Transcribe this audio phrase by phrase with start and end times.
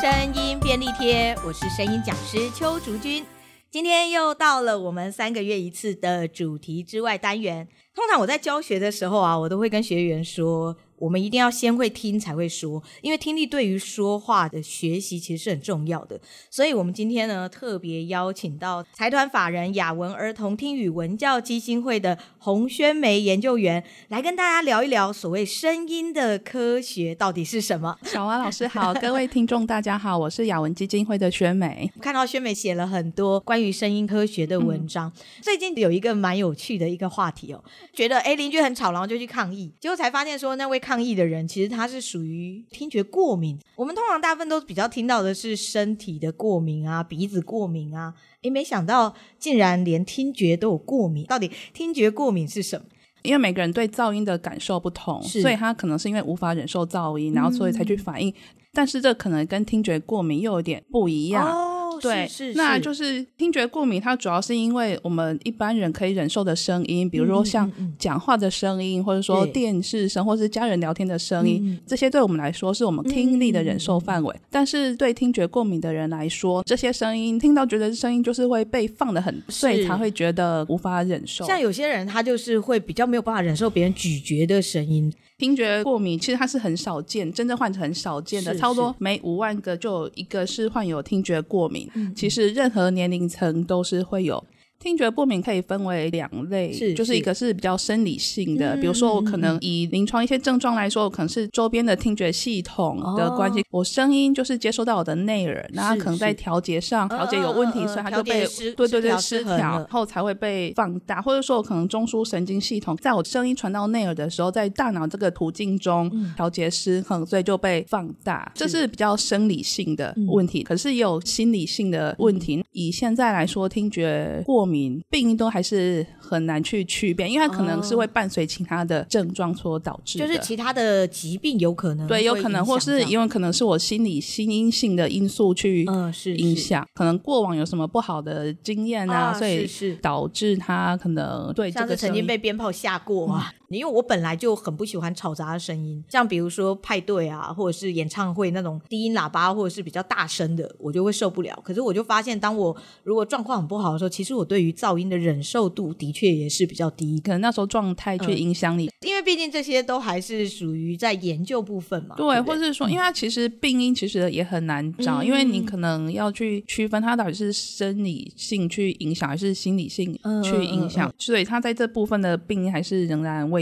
[0.00, 3.22] 声音便利贴，我是声音讲师邱竹君。
[3.70, 7.68] 今天又到了我们三个月一次的主题之外单元。
[7.94, 10.74] 通常我在教学的时候啊，我都会跟学员说。
[11.00, 16.20] 我们一定要先会听才会说，因为听力对于说话的学习其实是很重要的。
[16.50, 27.96] 所以，我们今天呢特别邀请到财团法人雅文儿童听语文教基金会的洪宣梅研究员来跟大家聊一聊所谓声音的科学到底是什么。
[28.02, 31.90] 小王老师好，各位听众大家好，我是雅文基金会的宣梅。
[32.02, 40.78] 看到宣梅写了很多关于声音科学的文章，嗯、最近有一个蛮有趣的一个话题哦，觉得哎邻居很吵，然后就去抗议，结果才发现说那位。
[40.90, 43.56] 抗议的人其实他是属于听觉过敏。
[43.76, 48.12] 我们通常大部分都比较听到的是身体的过敏啊，鼻子过敏啊。
[48.42, 51.26] 诶，没想到竟然连听觉都有过敏。
[51.26, 52.86] 到底听觉过敏是什么？
[53.22, 58.28] 因为每个人对噪音的感受不同，所以他可能是因为无法忍受噪音，然后所以才去反应。
[58.28, 58.34] 嗯、
[58.72, 61.46] 但是这可能跟听觉过敏又有点不一样。
[61.46, 61.69] 哦
[62.00, 74.34] 对，是是是，那就是听觉过敏，它主要是因为我们一般人可以忍受的声音，比如说像讲话的声音，或者说电视声，或是家人聊天的声音，嗯、这些对我们来说是我们听力的忍受范围。
[74.34, 81.44] 嗯、但是对听觉过敏的人来说，这些声音听到觉得声音就是会被放的很所以，才会觉得无法忍受。
[81.44, 85.12] 像有些人他就是会比较没有办法忍受别人咀嚼的声音。
[85.40, 91.88] 听觉过敏其实它是很少见，真正患者很少见的，差不多每五万个就有一个是患有听觉过敏。
[91.94, 94.44] 嗯、其实任何年龄层都是会有。
[94.82, 120.62] 听觉过敏可以分为两类，是就是一个是比较生理性的，是比如说我可能以临床一些症状来说，我可能是周边的听觉系统的关系，哦、我声音就是接收到我的内耳，那它可能在调节上调节有问题，所以它就被对对对失调，然后才会被放大，或者说我可能中枢神经系统在我声音传到内耳的时候，在大脑这个途径中调节失衡，所以就被放大，这是比较生理性的问题。
[120.62, 125.02] 可是也有心理性的问题，以现在来说，听觉过敏。
[125.10, 143.52] 病因都还是很难去区别，因为它可能是会伴随其他的症状所导致的，就是其他的疾病有可能对，有可能，或是因为可能是我心理心因性的因素去嗯是影响，可能过往有什么不好的经验啊，所以是导致他可能对这个曾经被鞭炮吓过啊。
[143.76, 151.56] 因为我本来就很不喜欢吵杂的声音，像比如说派对啊，或者是演唱会那种低音喇叭，或者是比较大声的，我就会受不了。
[151.64, 157.20] 可是我就发现，当我如果状况很不好的时候，其实我对于噪音的忍受度的确也是比较低。
[157.20, 162.16] 可能那时候状态去影响你，嗯，因为毕竟这些都还是属于在研究部分嘛。
[162.16, 173.59] 对，对对或者是说，因为它其实病因其实也很难找，嗯、因为你可能要去区分它到底是生理性去影响，还是心理性去影响，所以它在这部分的病因还是仍然未。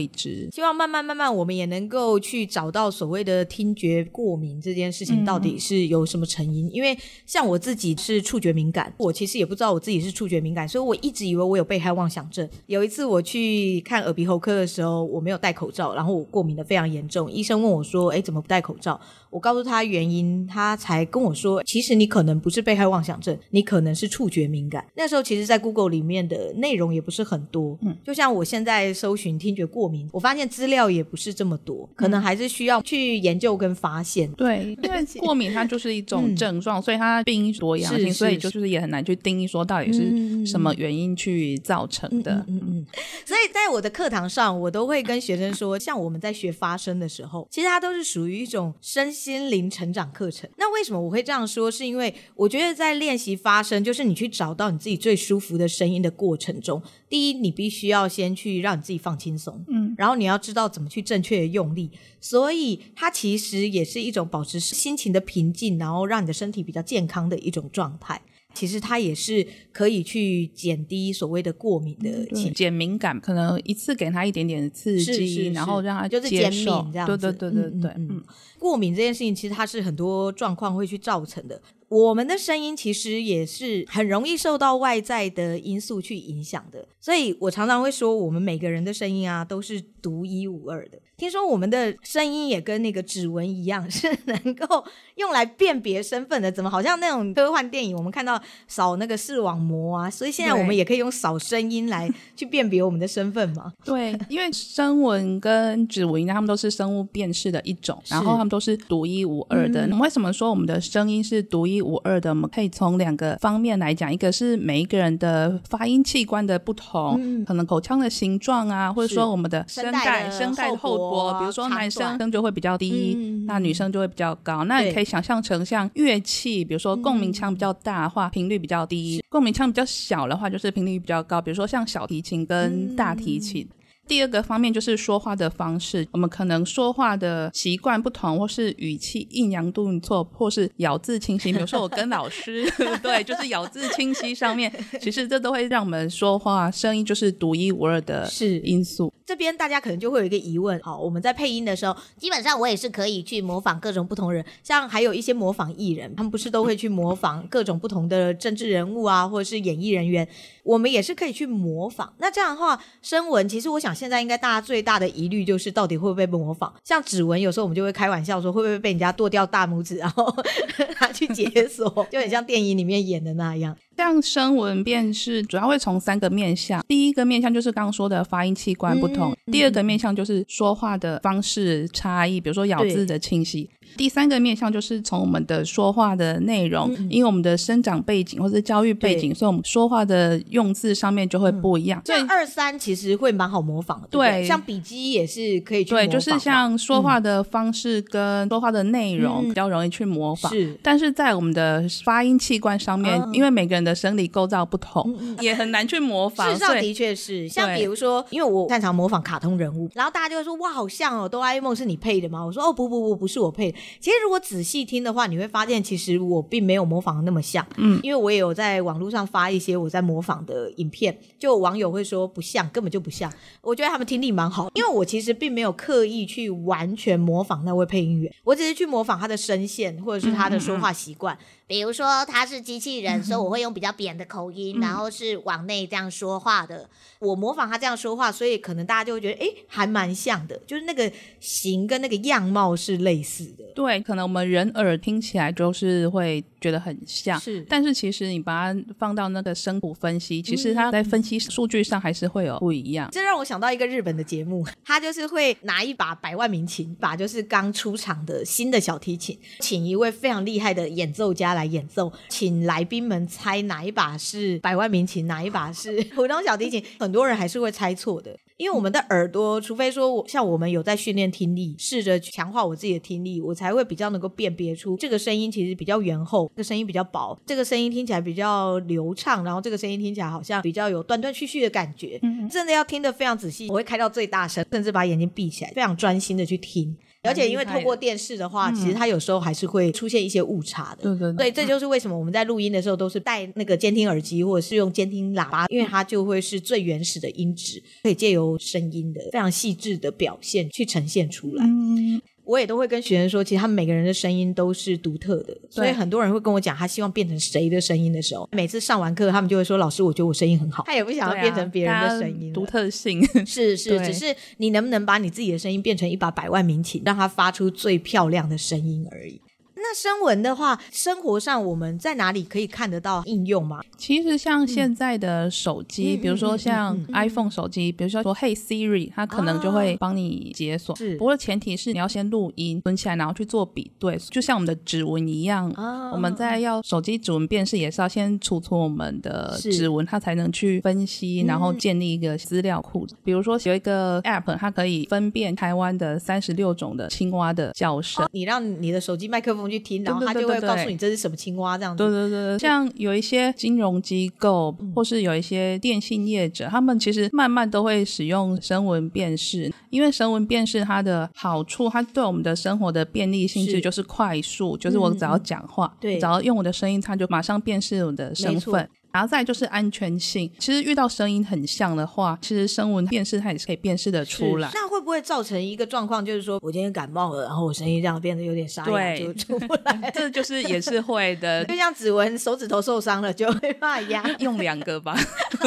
[0.52, 6.66] 希望慢慢慢慢，我们也能够去找到所谓的听觉过敏这件事情到底是有什么成因。
[6.66, 12.48] 嗯、因为像我自己是触觉敏感，我其实也不知道我自己是触觉敏感，所以我一直以为我有被害妄想症。
[12.66, 17.30] 有一次我去看耳鼻喉科的时候，我没有戴口罩，然后我过敏的非常严重。
[17.30, 30.08] 医生问我说：“哎，怎么不戴口罩？”我告诉他原因，他才跟我说：“其实你可能不是被害妄想症，你可能是触觉敏感。”那时候其实，在 Google 里面的内容也不是很多，嗯，就像我现在搜寻听觉过敏。
[30.12, 34.30] 我发现资料也不是这么多，可能还是需要去研究跟发现。
[34.32, 42.44] 对， 因为过敏它就是一种症状，嗯、所以它病因多样性，所以就是也很难去定义说到底是什么原因去造成的。
[42.48, 42.86] 嗯嗯，嗯，嗯。
[43.24, 50.48] 所以在我的课堂上，我都会跟学生说，像我们在学发声的时候，其实它都是属于一种身心灵成长课程。
[50.56, 51.70] 那为什么我会这样说？
[51.70, 59.77] 是因为我觉得在练习发声，就是你去找到你自己最舒服的声音的过程中，第一，你必须要先去让你自己放轻松，嗯。
[59.96, 61.90] 然后你要知道怎么去正确的用力，
[62.20, 68.20] 所以它其实也是一种保持心情的平静，然后让你的身体比较健康的一种状态。
[68.54, 75.50] 其实它也是可以去减低所谓的过敏的情，减敏感，可能一次给他一点点刺激，是是是。
[75.52, 77.16] 然后让他就是减敏这样子。
[77.18, 78.24] 对对对对对，嗯，嗯，
[78.58, 81.60] 过敏这件事情其实它是很多状况会去造成的。
[81.88, 90.98] 我们的声音其实也是很容易受到外在的因素去影响的，所以我常常会说，我们每个人的声音啊都是独一无二的。
[91.16, 94.84] 听说我们的声音也跟那个指纹一样，是能够
[95.16, 96.52] 用来辨别身份的。
[96.52, 100.08] 怎么好像那种科幻电影，我们看到扫那个视网膜啊？
[100.08, 103.72] 所以现在我们也可以用扫声音来去辨别我们的身份嘛？
[103.84, 109.88] 对，因为声纹跟指纹，它们都是生物辨识的一种，然后它们都是独一无二的。
[109.88, 112.30] 嗯、为什么说我们的声音是独一一无二的。
[112.30, 124.64] 我们可以从两个方面来讲，一个是每一个人的发音器官的不同，嗯、可能口腔的形状啊，或者说我们的声带、声带厚薄，比如说男生声就会比较低，嗯、那女生就会比较高。
[124.64, 131.40] 那你可以想象成像乐器，比如说共鸣腔比较大的话，频率比较低；共鸣腔比较小的话，就是频率比较高。
[131.40, 133.62] 比如说像小提琴跟大提琴。
[133.62, 133.77] 嗯
[134.08, 141.52] 第二个方面就是说话的方式，我们可能说话的习惯不同，或是语气抑扬顿挫，或是咬字清晰。
[141.52, 142.66] 比如说我跟老师，
[143.02, 149.12] 对，就是咬字清晰上面， 其实这都会让我们说话声音就是独一无二的是因素。
[149.26, 160.26] 这边大家可能就会有一个疑问，好，我们在配音的时候，基本上我也是可以去模仿各种不同人，像还有一些模仿艺人，他们不是都会去模仿各种不同的政治人物啊，或者是演艺人员，
[160.62, 162.10] 我们也是可以去模仿。
[162.16, 166.72] 那这样的话，声纹其实我想现在应该大家最大的疑虑就是到底会不会被模仿？
[166.84, 170.32] 像指纹，有时候我们就会开玩笑说，会不会被人家剁掉大拇指，然后
[171.00, 173.76] 拿去解锁，就很像电影里面演的那样。
[173.98, 183.68] 像声纹辨识主要会从三个面向，第一个面向就是刚刚说的发音器官不同，嗯、第二个面向就是说话的方式差异，比如说咬字的清晰。
[183.96, 192.00] 第三个面向就是从我们的说话的内容，嗯、因为我们的生长背景或者教育背景，所以我们说话的用字上面就会不一样。
[192.04, 196.06] 这、嗯、二三其实会蛮好模仿的，对，对，像笔记也是可以去模仿。
[196.06, 200.52] 对，就是像说话的方式跟说话的内容比较容易去模仿。
[200.52, 206.46] 是、嗯，但是在我们的发音器官上面，嗯、因为每个人的生理构造不同，嗯、也很难去模仿。
[206.48, 212.44] 事实上的确是，像比如说，因为我擅长模仿卡通人物，然后大家就会说哇，好像哦，哆啦 A 梦是你配的吗？
[212.44, 213.78] 我说哦，不不不，不是我配的。
[214.00, 223.32] 其实如果仔细听的话，你会发现其实我并没有模仿的那么像，嗯，因为我也有在网络上发一些我在模仿的影片，就网友会说不像，根本就不像。
[223.62, 231.34] 我觉得他们听力蛮好，因为我其实并没有刻意去完全模仿那位配音员，我只是去模仿他的声线或者是他的说话习惯。
[231.34, 236.88] 嗯嗯嗯比如说他是机器人，所以我会用比较扁的口音，嗯、然后是往内这样说话的。
[237.20, 243.64] 我模仿他这样说话，所以可能大家就会觉得，哎，还蛮像的，就是那个型跟那个样貌是类似的。
[243.74, 247.60] 对，可能我们人耳听起来就是会觉得很像，是。
[247.68, 253.08] 但是其实你把它放到那个声谱分析，其实它在分析数据上还是会有不一样。
[253.12, 266.82] 这让我想到一个日本的节目，他就是会拿一把百万名琴，把就是刚出厂的新的小提琴，请一位非常厉害的演奏家来演奏，请来宾们猜哪一把是百万民琴，哪一把是 普通小提琴。
[266.98, 282.18] 很多人还是会猜错的，因为我们的耳朵，除非说我像我们有在训练听力，试着强化我自己的听力，我才会比较能够辨别出这个声音其实比较圆厚，这个声音比较薄，这个声音听起来比较流畅，然后这个声音听起来好像比较有断断续续的感觉。
[282.22, 286.96] 嗯，真的要听得非常仔细，我会开到最大声，甚至把眼睛闭起来，非常专心的去听。
[287.22, 291.34] 而且因为透过电视的话，其实它有时候还是会出现一些误差的。
[291.36, 301.64] 对这就是为什么我们在录音的时候都是戴那个监听耳机，或者是用监听喇叭，因为它就会是最原始的音质，可以借由声音的非常细致的表现去呈现出来。
[301.66, 302.22] 嗯。
[302.48, 319.38] 我也都会跟学生说，其实他们每个人的声音都是独特的，所以很多人会跟我讲，他希望变成谁的声音的时候，每次上完课，他们就会说：“老师，我觉得我声音很好。”他也不想要变成别人的声音，独特性 是是，只是你能不能把你自己的声音变成一把百万名琴，让它发出最漂亮的声音而已。
[319.88, 323.80] 那声纹的话，生活上我们在哪里可以看得到应用吗？
[323.96, 330.94] 其实像现在的手机，嗯、比如说像 iPhone 手机，比如说说 Hey Siri，它可能就会帮你解锁。
[330.94, 335.70] 是、啊，不过前提是你要先录音存起来，然后去做比对，就像我们的指纹一样。
[335.70, 343.06] 啊、我们在要手机指纹辨识，也是要先储存我们的指纹，它才能去分析，然后建立一个资料库。
[343.10, 348.22] 嗯、比如说有一个 App，它可以分辨台湾的三十六种的青蛙的叫声。
[348.22, 349.68] 啊、你让你的手机麦克风。
[349.68, 352.02] 去听，然后他就会告诉你这是什么青蛙这样子。
[352.02, 368.88] 对对对，像有一些金融机构，或是有一些电信业者，他们其实慢慢都会使用声纹辨识，因为声纹辨识它的好处，它对我们的生活的便利性质就是快速，就是我只要讲话，对，只要用我的声音，它就马上辨识我的身份。
[369.10, 374.70] 然后再就是安全性，其实遇到声音很像的话，其实声纹辨识它也是可以辨识的出来。
[374.74, 380.10] 那会不会造成一个状况，就是说我今天感冒了，然后我声音这样变得有点沙哑，就出不来？
[380.14, 385.16] 这就是也是会的， 就像指纹手指头受伤了就会发痒，用两个吧。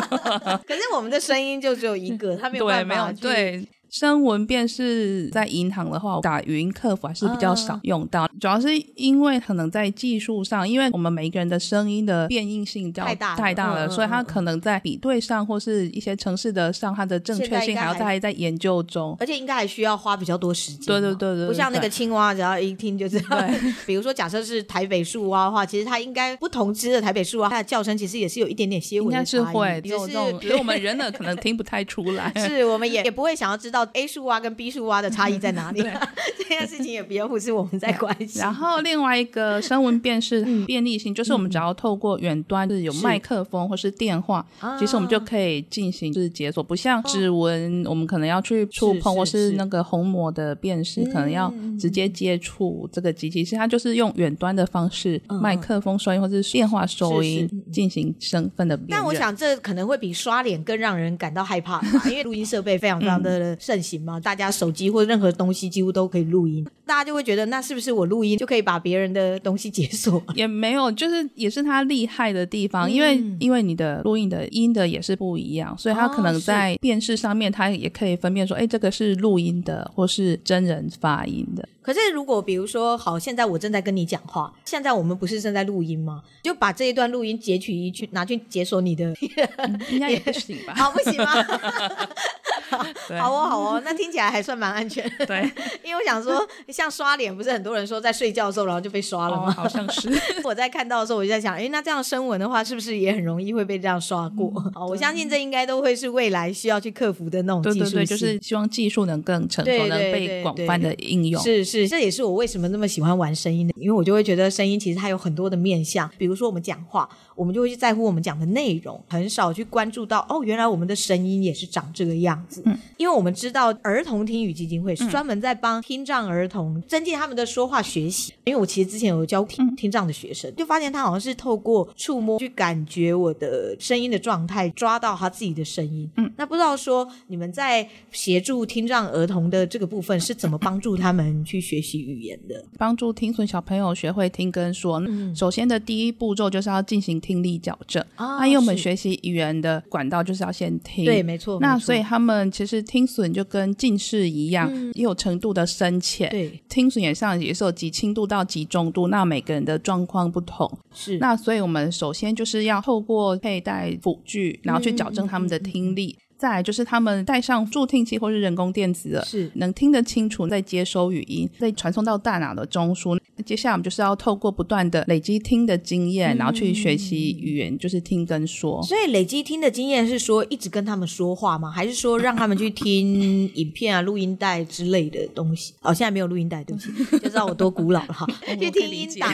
[0.66, 3.68] 可是我们的声音就只有一个，它没有办法对。
[3.92, 8.26] 声纹辨识在银行的话，打语音客服还是比较少用到。
[8.40, 20.86] 主要是因为可能在技术上，因为我们每一个人的声音的变异性太大太大了，所以它可能在比对上或是一些城市的上，它的正确性还要在在研究中，而且应该还需要花比较多时间。
[20.86, 23.42] 对对对对，不像那个青蛙，只要一听就知道。
[23.42, 29.42] 对， 比如说假设是台北树蛙的话，其实它应该不同只的台北树蛙，它的叫声其实也是有一点点些微的差异。
[29.42, 32.32] 应该是会，只是这种，比如我们人的可能听不太出来。
[32.48, 35.82] 是我们也也不会想要知道 A 树蛙跟 B 树蛙的差异在哪里。
[36.38, 38.42] 这件事情也比较不是我们在关心。
[38.42, 44.46] 然后另外一个声纹辨识便利性，就是我们只要透过远端，就是有麦克风或是电话，
[44.80, 58.92] 其实我们就可以进行就是解锁，不像指纹，我们可能要去触碰，或是那个虹膜的辨识，可能要直接接触这个机器，其实它就是用远端的方式，麦克风收音或是电话收音进行身份的辨识。
[58.92, 70.22] 但我想这可能会比刷脸更让人感到害怕，因为录音设备非常非常的盛行嘛，大家手机或任何东西几乎都可以录音，大家就会觉得那是不是我录音就可以把别人的东西解锁？
[70.36, 81.68] 也没有，就是也是它厉害的地方，因为、嗯、因为你的录音的音的也是不一样，所以它可能在辨识上面，它也可以分辨说，哎，这个是录音的，或是真人发音的。
[81.82, 86.22] 可是如果比如说，好，现在我正在跟你讲话，现在我们不是正在录音吗？
[86.44, 89.14] 就把这一段录音截取一去，拿去解锁你的，
[89.58, 90.74] 嗯、应该也不行吧？
[90.78, 91.32] 好，不行吗？
[93.20, 95.04] 好哦，好哦，那听起来还算蛮安全。
[95.28, 95.42] 对，
[95.84, 99.48] 因为我想说，像刷脸，不是很多人说在睡觉的时候，然后就被刷了吗？
[99.50, 100.10] 哦、好像是。
[100.44, 104.52] 我在看到的时候，我就在想，哎，那这样声纹的话，是不是也很容易会被这样刷过？
[104.56, 107.86] 嗯、哦，我相信这应该都会是未来需要去克服的那种技术。
[107.86, 111.42] 对对对，就是希望技术能更成熟，能被广泛的应用。
[111.44, 116.10] 是是，这也是我为什么那么喜欢玩声音的，因为我就会觉得声音其实它有很多的面向。
[116.18, 122.62] 比如说我们讲话，我们就会去在乎我们讲的内容，很少去关注到哦，原来我们的声音也是长这个样子。
[122.66, 128.34] 嗯，因为我们知道儿童听语基金会是专门在帮听障儿童增进他们的说话学习。
[128.44, 136.10] 因为我其实之前有教听听障的学生，就发现他好像是透过触摸去感觉我的声音的状态，抓到他自己的声音。
[136.18, 142.66] 嗯，那不知道说你们在协助听障儿童的这个部分是怎么帮助他们去学习语言的？
[142.78, 145.00] 帮助听损小朋友学会听跟说。
[145.08, 148.04] 嗯，首先的第一步骤就是要进行听力矫正。
[148.16, 151.06] 啊、哦，那因为我们学习语言的管道就是要先听。
[151.06, 151.60] 对，没错。
[151.62, 156.30] 那所以他们其实听损就跟近视一样，嗯、也有程度的深浅。
[156.30, 160.70] 对，听损也上也是有极轻度到极重度，那每个人的状况不同。
[160.94, 161.18] 是。
[161.20, 166.18] 那所以我们首先就是要透过佩戴辅具，然后去矫正他们的听力。
[166.42, 173.20] 再来就是他们戴上助听器或是人工电子的，是能听得清楚，再接收语音，再传送到大脑的中枢。
[173.46, 178.82] 接下来我们就是要透过不断的累积听的经验，嗯、然后去学习语言，就是听跟说。
[178.82, 181.70] 所以累积听的经验是说一直跟他们说话吗？
[181.70, 185.76] 还是说让他们去听影片啊、录音带之类的东西？
[185.82, 188.26] 哦，现在没有录音带，对不起， 就知道我多古老了哈。
[188.60, 189.32] 去听音档。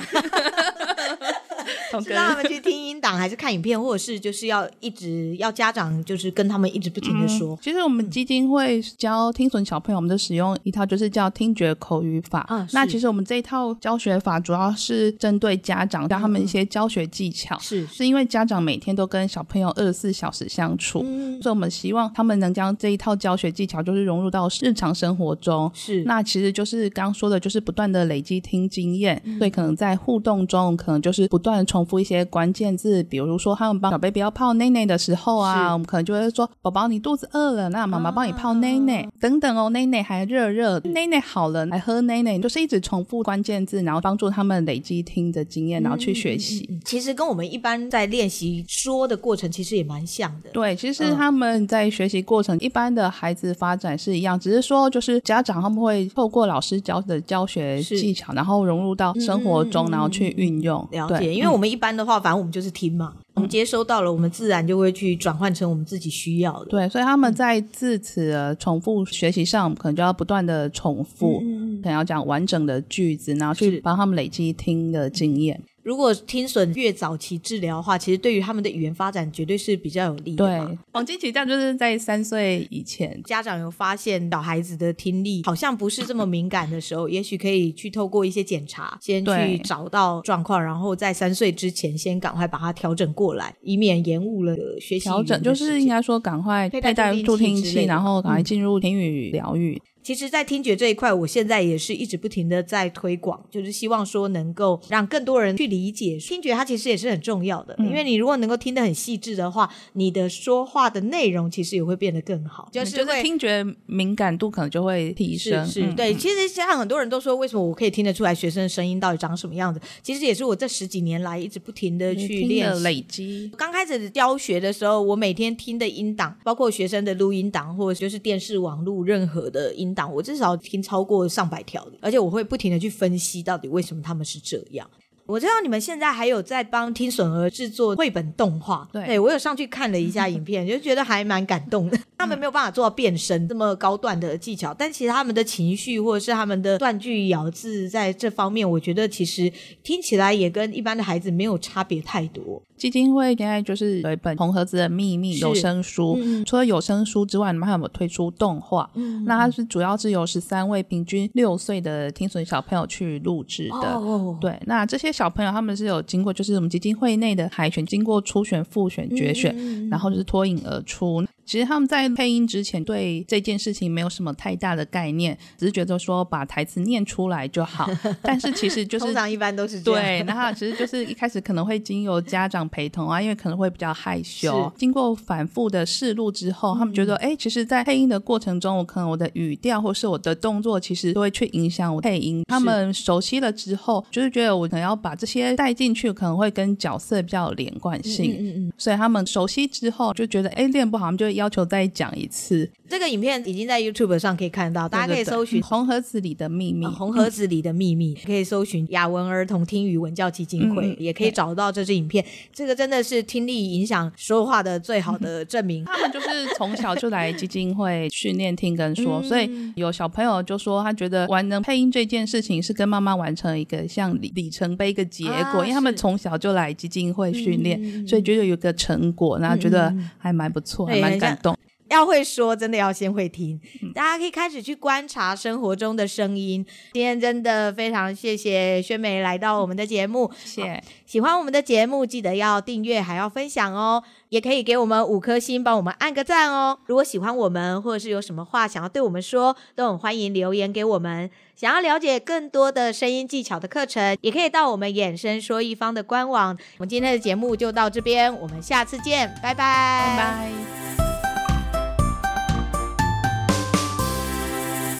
[2.03, 7.55] 是让他们去听音档，还是看影片，或者是就是要一直要家长就是跟他们一直不停的说。
[7.55, 12.39] 嗯、其实我们基金会教听损小朋友，我们就使用一套就是叫听觉口语法。
[12.47, 17.57] 啊、那其实我们这一套教学法主要是针对家长，教他们一些教学技巧。
[17.59, 25.69] 是、嗯，是因为家长每天都跟小朋友二十四小时相处，嗯、所以我们希望他们能将这一套教学技巧就是融入到日常生活中。
[25.73, 39.03] 是，那其实就是刚刚说的，就是不断的累积听经验，嗯、所以可能在互动中，可能就是不断的重复一些关键字，比如说他们帮小 baby 要泡奶奶的时候啊，我们可能就会说：“宝宝，你肚子饿了，那妈妈帮你泡奶奶。
[39.03, 46.65] 啊”等等哦，奶奶还热热，奶奶好了，来喝奶奶，就是一直重复关键字，然后帮助他们累积听的经验，然后去学习。
[46.67, 50.49] 嗯嗯嗯、其实跟我们一般在练习说的过程其实也蛮像的。
[50.51, 60.87] 对，其实他们在学习过程，嗯、一般的孩子发展是一样，只是说就是家长他们会透过老师教的教学技巧，然后融入到生活中，嗯、然后去运用。
[60.91, 66.65] 了解，因为我们一般的话，反正我们就是听嘛，我们接收到了，我们自然就会去转换成我们自己需要的。
[66.69, 75.61] 对，所以他们在字词的重复学习上，可能就要不断的重复，嗯、可能要讲完整的句子，然后去帮他们累积听的经验。
[75.87, 80.45] 如果听损越早期治疗的话，其实对于他们的语言发展绝对是比较有利的。
[80.45, 95.05] 对，黄金期这样就是在三岁以前，家长有发现小孩子的听力好像不是这么敏感的时候， 也许可以去透过一些检查，先去找到状况，然后在三岁之前先赶快把它调整过来，以免延误了学习。
[95.05, 99.81] 调整就是应该说赶快佩戴助听器，然后赶快进入听语疗愈。
[100.07, 107.75] 其实，在听觉这一块，我现在也是一直不停的在推广，就是希望说能够让更多人去理解听觉，它其实也是很重要的。
[107.77, 115.65] 嗯、因为你如果能够听得很细致的话，你的说话的内容其实也会变得更好，就是会听觉敏感度可能就会提升。
[115.67, 116.13] 是，是对。
[116.13, 119.81] 其实像很多人都说，为什么我可以听得出来学生的声音到底长什么样子？
[120.01, 123.51] 其实也是我这十几年来一直不停的去练累积。
[123.57, 134.89] 刚开始教学的时候，我每天听的音档，包括学生的录音档，或者就是电视、网络任何的音我至少听超过上百条，而且我会不停的去分析到底为什么他们是这样。
[135.27, 141.97] 我知道你们现在还有在帮听损儿制作绘本动画，对，对我有上去看了一下影片， 就觉得还蛮感动的。
[142.17, 149.51] 他们没有办法做到变身这么高段的技巧，但其实他们的情绪或者是他们的断句咬字在这方面，我觉得其实
[149.83, 152.61] 听起来也跟一般的孩子没有差别太多。
[152.75, 158.87] 基金会现在就是有一本《红盒子的秘密》有声书，嗯、除了有声书之外，你们还有没有推出动画？
[158.93, 163.95] 嗯、那它是主要是由十三位平均六岁的听损小朋友去录制的。
[163.95, 171.25] 哦、对，那这些小朋友他们是有经过，就是我们基金会内的海选，经过初选、复选、决选，嗯、然后就是脱颖而出。
[171.43, 177.89] 其实他们在配音之前对这件事情没有什么太大的概念，只是觉得说把台词念出来就好。
[178.21, 180.01] 但是其实就是通常一般都是这样。
[180.01, 184.69] 对，然后其实就是一开始可能会经由家长陪同啊，因为可能会比较害羞。
[184.75, 192.43] 经过反复的试录之后，他们觉得哎、嗯，其实，在配音的过程中，我可能我的语调或是我的动作，其实都会去影响我配音。
[192.49, 198.33] 他们熟悉了之后，就是觉得我可能要把这些带进去，可能会跟角色比较有连贯性。
[198.33, 198.73] 嗯嗯嗯。
[198.77, 201.27] 所以他们熟悉之后，就觉得哎，练不好，他们就。
[201.37, 202.67] 要求再讲一次。
[202.89, 206.85] 这个影片已经在 YouTube 上可以看到，大家可以搜寻《红盒子里的秘密》。
[206.89, 212.23] 红盒子里的秘密可以搜寻雅文儿童听语文教基金会，嗯、也可以找到这支影片。
[212.53, 215.83] 这个真的是听力影响说话的最好的证明。
[215.85, 231.56] 他们就是从小就来基金会训练听跟说，所以有小朋友就说他觉得完成配音这件事情是跟妈妈完成一个像里里程碑一个结果，啊、因为他们从小就来基金会训练，嗯、所以觉得有个成果，然后觉得还蛮不错，还蛮感动。
[231.89, 233.59] 要会说，真的要先会听。
[233.93, 236.65] 大家可以开始去观察生活中的声音。
[236.93, 240.83] 今天真的非常谢谢宣梅来到我们的节目，谢谢。
[241.05, 244.03] 喜欢我们的节目，记得要订阅，还要分享哦。
[244.29, 246.77] 也可以给我们五颗星，帮我们按个赞哦。
[246.87, 251.29] 如果喜欢我们，或者是有什么话想要对我们说，都很欢迎留言给我们。
[251.55, 256.49] 想要了解更多的声音技巧的课程，也可以到我们衍生说一方的官网。
[256.77, 261.06] 我们今天的节目就到这边，我们下次见，拜拜，拜拜。